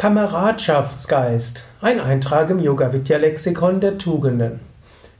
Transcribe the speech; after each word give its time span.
Kameradschaftsgeist. 0.00 1.62
Ein 1.82 2.00
Eintrag 2.00 2.48
im 2.48 2.58
Yoga 2.58 2.90
Vidya 2.90 3.18
Lexikon 3.18 3.80
der 3.80 3.98
Tugenden. 3.98 4.60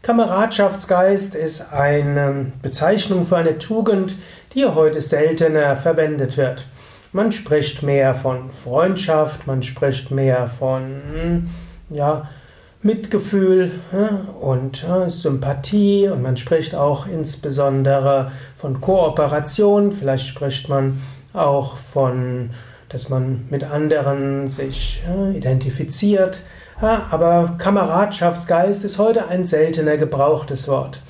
Kameradschaftsgeist 0.01 1.35
ist 1.35 1.71
eine 1.71 2.47
Bezeichnung 2.63 3.27
für 3.27 3.37
eine 3.37 3.59
Tugend, 3.59 4.15
die 4.55 4.65
heute 4.65 5.03
seltener 5.03 5.77
verwendet 5.77 6.39
wird. 6.39 6.65
Man 7.13 7.31
spricht 7.31 7.83
mehr 7.83 8.15
von 8.15 8.49
Freundschaft, 8.49 9.47
man 9.47 9.63
spricht 9.63 10.13
mehr 10.13 10.49
von 10.49 11.51
ja, 11.91 12.31
Mitgefühl 12.81 13.73
und 14.41 14.87
Sympathie 15.09 16.09
und 16.09 16.23
man 16.23 16.39
spricht 16.39 16.75
auch 16.75 17.07
insbesondere 17.07 18.33
von 18.57 18.81
Kooperation. 18.81 19.93
Vielleicht 19.93 20.27
spricht 20.27 20.71
man 20.71 20.99
auch 21.35 21.77
von 21.77 22.49
dass 22.91 23.09
man 23.09 23.47
mit 23.51 23.65
anderen 23.65 24.47
sich 24.49 25.03
identifiziert. 25.35 26.43
Aber 26.81 27.57
Kameradschaftsgeist 27.59 28.85
ist 28.85 28.99
heute 28.99 29.29
ein 29.29 29.45
seltener 29.45 29.97
gebrauchtes 29.97 30.69
Wort. 30.69 31.01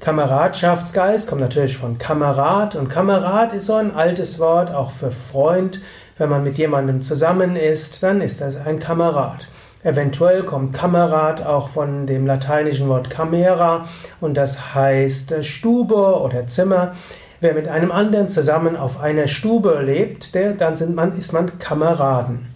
Kameradschaftsgeist 0.00 1.28
kommt 1.28 1.40
natürlich 1.40 1.76
von 1.76 1.98
Kamerad 1.98 2.76
und 2.76 2.88
Kamerad 2.88 3.52
ist 3.52 3.66
so 3.66 3.74
ein 3.74 3.94
altes 3.94 4.38
Wort 4.38 4.70
auch 4.70 4.90
für 4.90 5.10
Freund. 5.10 5.82
Wenn 6.16 6.30
man 6.30 6.44
mit 6.44 6.56
jemandem 6.56 7.02
zusammen 7.02 7.56
ist, 7.56 8.02
dann 8.02 8.20
ist 8.20 8.40
das 8.40 8.56
ein 8.56 8.78
Kamerad. 8.78 9.48
Eventuell 9.84 10.42
kommt 10.42 10.72
Kamerad 10.72 11.44
auch 11.46 11.68
von 11.68 12.06
dem 12.06 12.26
lateinischen 12.26 12.88
Wort 12.88 13.10
camera 13.10 13.84
und 14.20 14.34
das 14.36 14.74
heißt 14.74 15.44
Stube 15.44 16.20
oder 16.20 16.46
Zimmer. 16.48 16.92
Wer 17.40 17.54
mit 17.54 17.68
einem 17.68 17.92
anderen 17.92 18.28
zusammen 18.28 18.76
auf 18.76 19.00
einer 19.00 19.28
Stube 19.28 19.80
lebt, 19.80 20.34
der, 20.34 20.54
dann 20.54 20.76
man, 20.94 21.16
ist 21.16 21.32
man 21.32 21.58
Kameraden. 21.60 22.46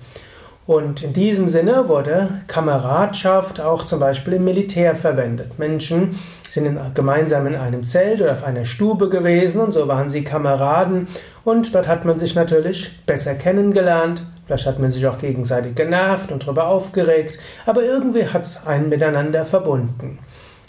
Und 0.66 1.04
in 1.04 1.12
diesem 1.12 1.48
Sinne 1.48 1.88
wurde 1.88 2.28
Kameradschaft 2.48 3.60
auch 3.60 3.84
zum 3.86 4.00
Beispiel 4.00 4.34
im 4.34 4.44
Militär 4.44 4.96
verwendet. 4.96 5.58
Menschen 5.58 6.18
sind 6.50 6.66
in, 6.66 6.80
gemeinsam 6.94 7.46
in 7.46 7.54
einem 7.54 7.84
Zelt 7.84 8.20
oder 8.20 8.32
auf 8.32 8.44
einer 8.44 8.64
Stube 8.64 9.08
gewesen 9.08 9.60
und 9.60 9.72
so 9.72 9.86
waren 9.86 10.08
sie 10.08 10.24
Kameraden 10.24 11.06
und 11.44 11.74
dort 11.74 11.86
hat 11.86 12.04
man 12.04 12.18
sich 12.18 12.34
natürlich 12.34 13.04
besser 13.06 13.34
kennengelernt. 13.34 14.24
Vielleicht 14.46 14.66
hat 14.66 14.78
man 14.80 14.90
sich 14.90 15.06
auch 15.06 15.18
gegenseitig 15.18 15.76
genervt 15.76 16.32
und 16.32 16.44
darüber 16.44 16.66
aufgeregt, 16.66 17.38
aber 17.66 17.82
irgendwie 17.82 18.26
hat 18.26 18.42
es 18.42 18.66
einen 18.66 18.88
miteinander 18.88 19.44
verbunden. 19.44 20.18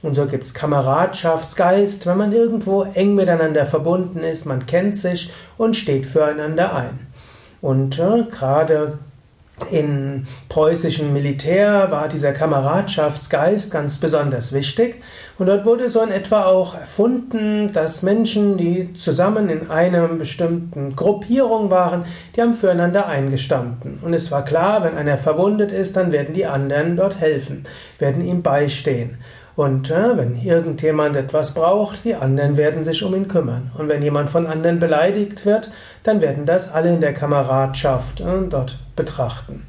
Und 0.03 0.15
so 0.15 0.27
gibt 0.27 0.43
es 0.43 0.53
Kameradschaftsgeist, 0.53 2.05
wenn 2.05 2.17
man 2.17 2.33
irgendwo 2.33 2.83
eng 2.83 3.15
miteinander 3.15 3.65
verbunden 3.65 4.19
ist, 4.19 4.45
man 4.45 4.65
kennt 4.65 4.97
sich 4.97 5.31
und 5.57 5.75
steht 5.75 6.05
füreinander 6.05 6.75
ein. 6.75 7.07
Und 7.61 7.97
äh, 7.97 8.23
gerade 8.29 8.99
im 9.71 10.25
preußischen 10.49 11.13
Militär 11.13 11.89
war 11.89 12.09
dieser 12.09 12.33
Kameradschaftsgeist 12.33 13.71
ganz 13.71 13.97
besonders 13.97 14.51
wichtig. 14.51 15.01
Und 15.37 15.45
dort 15.45 15.65
wurde 15.65 15.87
so 15.87 16.01
in 16.01 16.11
etwa 16.11 16.45
auch 16.45 16.75
erfunden, 16.75 17.71
dass 17.71 18.03
Menschen, 18.03 18.57
die 18.57 18.91
zusammen 18.93 19.49
in 19.49 19.69
einer 19.69 20.07
bestimmten 20.09 20.95
Gruppierung 20.95 21.69
waren, 21.69 22.05
die 22.35 22.41
haben 22.41 22.55
füreinander 22.55 23.07
eingestanden. 23.07 23.99
Und 24.01 24.13
es 24.13 24.31
war 24.31 24.43
klar, 24.43 24.83
wenn 24.83 24.97
einer 24.97 25.17
verwundet 25.17 25.71
ist, 25.71 25.95
dann 25.95 26.11
werden 26.11 26.33
die 26.33 26.45
anderen 26.45 26.97
dort 26.97 27.19
helfen, 27.19 27.65
werden 27.99 28.25
ihm 28.25 28.41
beistehen. 28.41 29.19
Und 29.55 29.91
äh, 29.91 30.17
wenn 30.17 30.35
irgendjemand 30.41 31.15
etwas 31.15 31.53
braucht, 31.53 32.05
die 32.05 32.15
anderen 32.15 32.57
werden 32.57 32.83
sich 32.83 33.03
um 33.03 33.13
ihn 33.13 33.27
kümmern. 33.27 33.71
Und 33.77 33.87
wenn 33.87 34.01
jemand 34.01 34.31
von 34.31 34.47
anderen 34.47 34.79
beleidigt 34.79 35.45
wird, 35.45 35.69
dann 36.01 36.21
werden 36.21 36.45
das 36.45 36.71
alle 36.71 36.89
in 36.89 37.01
der 37.01 37.13
Kameradschaft 37.13 38.19
äh, 38.21 38.47
dort 38.49 38.79
betrachten. 38.95 39.65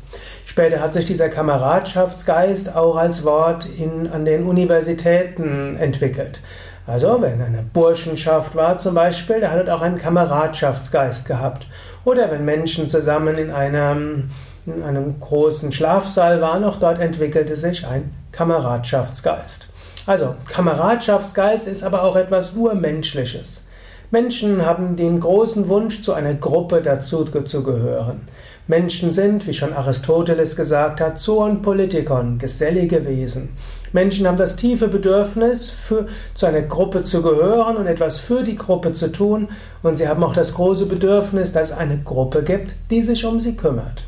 Später 0.46 0.80
hat 0.80 0.92
sich 0.94 1.05
dieser 1.05 1.28
Kameradschaftsgeist 1.28 2.74
auch 2.74 2.96
als 2.96 3.24
Wort 3.24 3.66
in, 3.66 4.08
an 4.08 4.24
den 4.24 4.44
Universitäten 4.44 5.77
entwickelt. 5.77 6.42
Also, 6.86 7.20
wenn 7.20 7.42
eine 7.42 7.64
Burschenschaft 7.72 8.55
war 8.55 8.78
zum 8.78 8.95
Beispiel, 8.95 9.40
da 9.40 9.51
hat 9.51 9.64
es 9.64 9.68
auch 9.68 9.80
einen 9.80 9.98
Kameradschaftsgeist 9.98 11.27
gehabt. 11.27 11.66
Oder 12.05 12.30
wenn 12.30 12.45
Menschen 12.45 12.89
zusammen 12.89 13.36
in 13.36 13.51
einem, 13.51 14.30
in 14.66 14.83
einem 14.83 15.18
großen 15.18 15.72
Schlafsaal 15.72 16.40
waren, 16.40 16.62
auch 16.64 16.78
dort 16.78 17.01
entwickelte 17.01 17.56
sich 17.56 17.86
ein 17.86 18.14
Kameradschaftsgeist. 18.33 19.68
Also, 20.06 20.34
Kameradschaftsgeist 20.48 21.66
ist 21.66 21.82
aber 21.82 22.02
auch 22.02 22.16
etwas 22.16 22.52
Urmenschliches. 22.52 23.64
Menschen 24.10 24.64
haben 24.66 24.96
den 24.96 25.18
großen 25.18 25.68
Wunsch, 25.68 26.02
zu 26.02 26.12
einer 26.12 26.34
Gruppe 26.34 26.82
dazu 26.82 27.24
zu 27.24 27.62
gehören. 27.62 28.28
Menschen 28.66 29.12
sind, 29.12 29.46
wie 29.46 29.54
schon 29.54 29.72
Aristoteles 29.72 30.56
gesagt 30.56 31.00
hat, 31.00 31.18
Zoon 31.18 31.62
Politikon, 31.62 32.38
gesellige 32.38 33.06
Wesen. 33.06 33.50
Menschen 33.92 34.26
haben 34.26 34.36
das 34.36 34.56
tiefe 34.56 34.88
Bedürfnis, 34.88 35.70
für, 35.70 36.06
zu 36.34 36.46
einer 36.46 36.62
Gruppe 36.62 37.04
zu 37.04 37.22
gehören 37.22 37.76
und 37.76 37.86
etwas 37.86 38.18
für 38.18 38.42
die 38.42 38.56
Gruppe 38.56 38.92
zu 38.92 39.10
tun. 39.10 39.48
Und 39.82 39.96
sie 39.96 40.08
haben 40.08 40.22
auch 40.22 40.34
das 40.34 40.54
große 40.54 40.86
Bedürfnis, 40.86 41.52
dass 41.52 41.70
es 41.70 41.76
eine 41.76 41.98
Gruppe 41.98 42.42
gibt, 42.42 42.74
die 42.90 43.02
sich 43.02 43.24
um 43.24 43.40
sie 43.40 43.56
kümmert. 43.56 44.04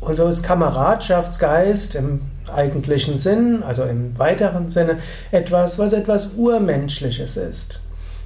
Und 0.00 0.16
so 0.16 0.28
ist 0.28 0.42
Kameradschaftsgeist 0.42 1.94
im 1.94 2.20
eigentlichen 2.54 3.18
Sinn, 3.18 3.62
also 3.62 3.84
im 3.84 4.18
weiteren 4.18 4.68
Sinne, 4.68 4.98
etwas, 5.30 5.78
was 5.78 5.92
etwas 5.92 6.30
Urmenschliches 6.36 7.36
ist. 7.36 7.80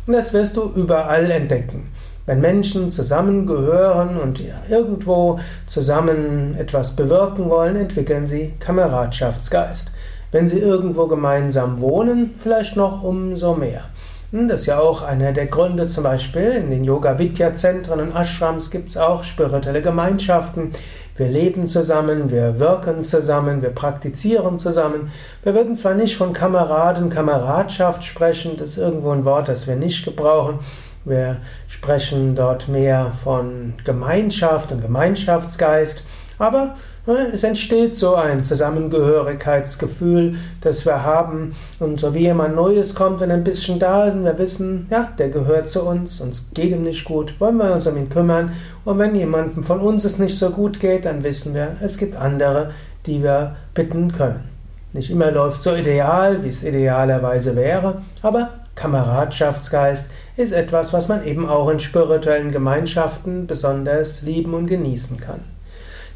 Und 0.07 0.13
das 0.15 0.33
wirst 0.33 0.57
du 0.57 0.71
überall 0.75 1.31
entdecken. 1.31 1.91
Wenn 2.27 2.41
Menschen 2.41 2.91
zusammengehören 2.91 4.19
und 4.19 4.43
irgendwo 4.69 5.41
zusammen 5.67 6.57
etwas 6.59 6.95
bewirken 6.95 7.49
wollen, 7.49 7.77
entwickeln 7.77 8.27
sie 8.27 8.53
Kameradschaftsgeist. 8.61 9.93
Wenn 10.31 10.47
sie 10.47 10.59
irgendwo 10.59 11.07
gemeinsam 11.07 11.81
wohnen, 11.81 12.35
vielleicht 12.43 12.77
noch 12.77 13.03
umso 13.03 13.55
mehr. 13.55 13.85
Das 14.31 14.61
ist 14.61 14.67
ja 14.67 14.79
auch 14.79 15.01
einer 15.01 15.33
der 15.33 15.47
Gründe, 15.47 15.87
zum 15.87 16.05
Beispiel 16.05 16.51
in 16.51 16.69
den 16.69 16.85
Yoga-Vidya-Zentren 16.85 17.99
und 17.99 18.15
Ashrams 18.15 18.71
gibt 18.71 18.91
es 18.91 18.99
auch 18.99 19.25
spirituelle 19.25 19.81
Gemeinschaften. 19.81 20.73
Wir 21.17 21.29
leben 21.29 21.67
zusammen, 21.67 22.31
wir 22.31 22.61
wirken 22.61 23.05
zusammen, 23.05 23.63
wir 23.63 23.71
praktizieren 23.71 24.59
zusammen. 24.59 25.13
Wir 25.43 25.55
würden 25.55 25.75
zwar 25.75 25.95
nicht 25.95 26.15
von 26.15 26.35
Kameraden, 26.35 27.09
Kameradschaft 27.09 28.05
sprechen, 28.05 28.59
das 28.59 28.71
ist 28.71 28.77
irgendwo 28.77 29.13
ein 29.13 29.25
Wort, 29.25 29.49
das 29.49 29.67
wir 29.67 29.77
nicht 29.77 30.05
gebrauchen. 30.05 30.59
Wir 31.07 31.39
sprechen 31.67 32.35
dort 32.35 32.69
mehr 32.69 33.13
von 33.25 33.73
Gemeinschaft 33.83 34.71
und 34.73 34.83
Gemeinschaftsgeist, 34.83 36.05
aber 36.39 36.75
es 37.17 37.43
entsteht 37.45 37.97
so 37.97 38.15
ein 38.15 38.45
Zusammengehörigkeitsgefühl, 38.45 40.37
das 40.61 40.85
wir 40.85 41.03
haben. 41.03 41.55
Und 41.81 41.99
so 41.99 42.13
wie 42.15 42.21
jemand 42.21 42.55
Neues 42.55 42.95
kommt, 42.95 43.21
wenn 43.21 43.31
ein 43.31 43.45
bisschen 43.45 43.79
da 43.79 44.07
ist 44.07 44.15
und 44.15 44.25
wir 44.25 44.39
wissen, 44.39 44.87
ja, 44.91 45.09
der 45.19 45.31
gehört 45.31 45.69
zu 45.69 45.83
uns, 45.83 46.21
uns 46.21 46.51
geht 46.53 46.71
ihm 46.71 46.83
nicht 46.83 47.05
gut, 47.05 47.41
wollen 47.41 47.57
wir 47.57 47.73
uns 47.73 47.87
um 47.87 47.97
ihn 47.97 48.09
kümmern. 48.09 48.53
Und 48.85 48.99
wenn 48.99 49.15
jemandem 49.15 49.65
von 49.65 49.81
uns 49.81 50.05
es 50.05 50.19
nicht 50.19 50.39
so 50.39 50.51
gut 50.51 50.81
geht, 50.81 51.05
dann 51.05 51.25
wissen 51.25 51.55
wir, 51.55 51.77
es 51.81 51.99
gibt 51.99 52.17
andere, 52.17 52.73
die 53.07 53.23
wir 53.23 53.57
bitten 53.75 54.13
können. 54.13 54.45
Nicht 54.93 55.11
immer 55.11 55.31
läuft 55.31 55.63
so 55.63 55.75
ideal, 55.75 56.43
wie 56.43 56.49
es 56.49 56.63
idealerweise 56.63 57.55
wäre, 57.57 58.03
aber 58.23 58.51
Kameradschaftsgeist 58.75 60.11
ist 60.37 60.53
etwas, 60.53 60.93
was 60.93 61.09
man 61.09 61.25
eben 61.25 61.49
auch 61.49 61.69
in 61.69 61.81
spirituellen 61.81 62.53
Gemeinschaften 62.53 63.47
besonders 63.47 64.23
lieben 64.23 64.55
und 64.55 64.67
genießen 64.67 65.19
kann. 65.19 65.41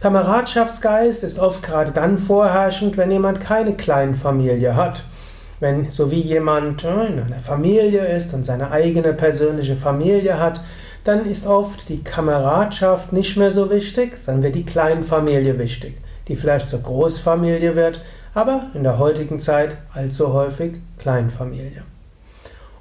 Kameradschaftsgeist 0.02 1.22
ist 1.22 1.38
oft 1.38 1.62
gerade 1.62 1.92
dann 1.92 2.18
vorherrschend, 2.18 2.96
wenn 2.96 3.12
jemand 3.12 3.38
keine 3.38 3.74
Kleinfamilie 3.74 4.74
hat. 4.74 5.04
Wenn 5.60 5.92
so 5.92 6.10
wie 6.10 6.20
jemand 6.20 6.82
äh, 6.82 7.06
in 7.06 7.20
einer 7.20 7.38
Familie 7.40 8.04
ist 8.06 8.34
und 8.34 8.44
seine 8.44 8.72
eigene 8.72 9.12
persönliche 9.12 9.76
Familie 9.76 10.40
hat, 10.40 10.60
dann 11.04 11.24
ist 11.24 11.46
oft 11.46 11.88
die 11.88 12.02
Kameradschaft 12.02 13.12
nicht 13.12 13.36
mehr 13.36 13.52
so 13.52 13.70
wichtig, 13.70 14.18
sondern 14.18 14.42
wird 14.42 14.56
die 14.56 14.66
Kleinfamilie 14.66 15.56
wichtig, 15.60 15.94
die 16.26 16.34
vielleicht 16.34 16.68
zur 16.68 16.80
Großfamilie 16.80 17.76
wird, 17.76 18.04
aber 18.34 18.70
in 18.74 18.82
der 18.82 18.98
heutigen 18.98 19.38
Zeit 19.38 19.76
allzu 19.94 20.32
häufig 20.32 20.78
Kleinfamilie. 20.98 21.84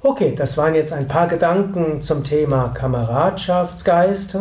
Okay, 0.02 0.34
das 0.36 0.56
waren 0.56 0.74
jetzt 0.74 0.92
ein 0.92 1.06
paar 1.06 1.28
Gedanken 1.28 2.02
zum 2.02 2.24
Thema 2.24 2.72
Kameradschaftsgeist 2.74 4.36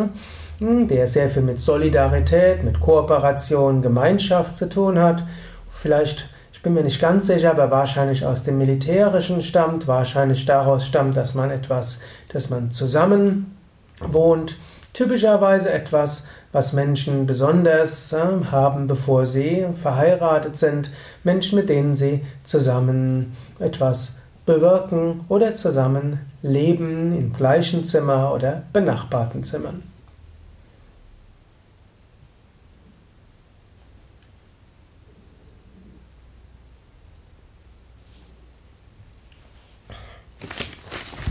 der 0.62 1.08
sehr 1.08 1.30
viel 1.30 1.42
mit 1.42 1.60
Solidarität, 1.60 2.64
mit 2.64 2.80
Kooperation, 2.80 3.82
Gemeinschaft 3.82 4.56
zu 4.56 4.70
tun 4.70 5.00
hat. 5.00 5.24
Vielleicht, 5.72 6.30
ich 6.54 6.62
bin 6.62 6.76
mir 6.76 6.84
nicht 6.84 7.02
ganz 7.02 7.26
sicher, 7.26 7.50
aber 7.52 7.72
wahrscheinlich 7.72 8.26
aus 8.28 8.44
dem 8.44 8.60
Militärischen 8.60 9.42
stammt, 9.42 9.88
wahrscheinlich 9.88 10.46
daraus 10.46 10.86
stammt, 10.86 11.18
dass 11.18 11.34
man 11.34 11.50
etwas, 11.50 12.02
dass 12.32 12.52
man 12.52 12.70
zusammen 12.70 13.58
wohnt. 14.00 14.56
Typischerweise 14.94 15.72
etwas, 15.72 16.28
was 16.52 16.74
Menschen 16.74 17.26
besonders 17.26 18.14
äh, 18.14 18.20
haben, 18.52 18.86
bevor 18.86 19.26
sie 19.26 19.66
verheiratet 19.82 20.58
sind. 20.58 20.92
Menschen, 21.24 21.58
mit 21.58 21.70
denen 21.70 21.96
sie 21.96 22.24
zusammen 22.44 23.36
etwas 23.58 24.16
bewirken 24.46 25.22
oder 25.28 25.56
zusammen 25.56 26.20
leben 26.44 27.18
im 27.18 27.34
gleichen 27.34 27.84
Zimmer 27.84 28.32
oder 28.34 28.64
benachbarten 28.74 29.44
Zimmern. 29.44 29.91